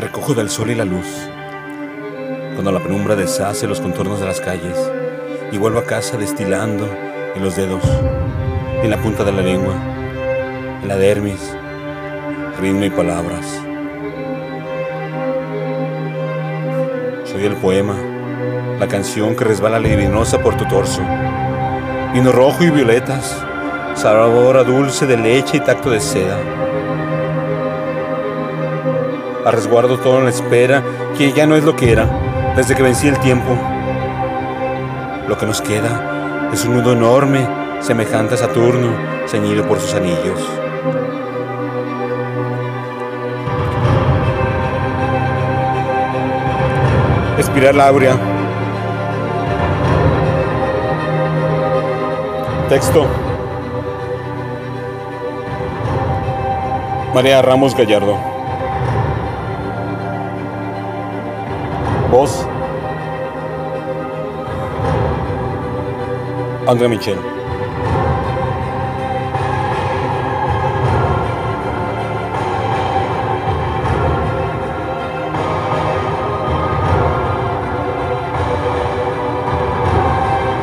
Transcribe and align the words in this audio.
Recojo 0.00 0.32
del 0.32 0.48
sol 0.48 0.70
y 0.70 0.74
la 0.74 0.86
luz. 0.86 1.06
Cuando 2.54 2.72
la 2.72 2.80
penumbra 2.80 3.16
deshace 3.16 3.66
los 3.66 3.82
contornos 3.82 4.18
de 4.18 4.24
las 4.24 4.40
calles 4.40 4.74
y 5.52 5.58
vuelvo 5.58 5.78
a 5.78 5.84
casa 5.84 6.16
destilando 6.16 6.88
en 7.36 7.44
los 7.44 7.54
dedos, 7.54 7.82
en 8.82 8.88
la 8.88 8.96
punta 8.96 9.24
de 9.24 9.32
la 9.32 9.42
lengua, 9.42 9.74
en 10.80 10.88
la 10.88 10.96
dermis, 10.96 11.54
ritmo 12.58 12.86
y 12.86 12.90
palabras. 12.90 13.44
Soy 17.30 17.44
el 17.44 17.56
poema, 17.56 17.96
la 18.78 18.88
canción 18.88 19.36
que 19.36 19.44
resbala 19.44 19.78
libidinosa 19.78 20.38
por 20.38 20.56
tu 20.56 20.64
torso. 20.64 21.02
Vino 22.14 22.32
rojo 22.32 22.64
y 22.64 22.70
violetas, 22.70 23.36
sabor 23.96 24.64
dulce 24.64 25.06
de 25.06 25.18
leche 25.18 25.58
y 25.58 25.60
tacto 25.60 25.90
de 25.90 26.00
seda. 26.00 26.38
A 29.44 29.50
resguardo 29.50 29.98
todo 29.98 30.18
en 30.18 30.24
la 30.24 30.30
espera, 30.30 30.82
que 31.16 31.32
ya 31.32 31.46
no 31.46 31.56
es 31.56 31.64
lo 31.64 31.74
que 31.74 31.92
era, 31.92 32.06
desde 32.56 32.74
que 32.74 32.82
vencí 32.82 33.08
el 33.08 33.18
tiempo. 33.20 33.56
Lo 35.26 35.38
que 35.38 35.46
nos 35.46 35.62
queda 35.62 36.50
es 36.52 36.64
un 36.64 36.76
nudo 36.76 36.92
enorme, 36.92 37.46
semejante 37.80 38.34
a 38.34 38.36
Saturno, 38.36 38.92
ceñido 39.26 39.66
por 39.66 39.80
sus 39.80 39.94
anillos. 39.94 40.38
Espiral 47.38 47.80
áurea. 47.80 48.16
Texto. 52.68 53.06
María 57.14 57.40
Ramos 57.42 57.74
Gallardo. 57.74 58.29
Voz. 62.10 62.44
André 66.66 66.88
Michel. 66.88 67.39